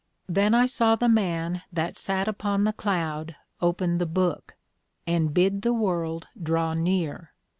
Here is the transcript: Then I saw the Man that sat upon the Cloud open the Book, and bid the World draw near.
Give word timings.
Then 0.27 0.55
I 0.55 0.65
saw 0.65 0.95
the 0.95 1.07
Man 1.07 1.61
that 1.71 1.95
sat 1.95 2.27
upon 2.27 2.63
the 2.63 2.73
Cloud 2.73 3.35
open 3.61 3.99
the 3.99 4.07
Book, 4.07 4.55
and 5.05 5.31
bid 5.31 5.61
the 5.61 5.73
World 5.73 6.27
draw 6.41 6.73
near. 6.73 7.33